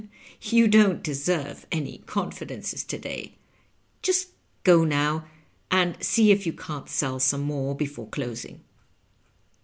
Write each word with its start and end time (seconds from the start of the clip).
"You 0.57 0.67
don't 0.67 1.03
deserve 1.03 1.67
any 1.71 1.99
confidences 2.07 2.83
to 2.85 2.97
day. 2.97 3.35
Just 4.01 4.29
go 4.63 4.83
now, 4.83 5.25
and 5.69 5.95
see 6.03 6.31
if 6.31 6.43
you 6.47 6.53
can't 6.53 6.89
sell 6.89 7.19
some 7.19 7.41
more 7.41 7.75
before 7.75 8.07
closing." 8.09 8.61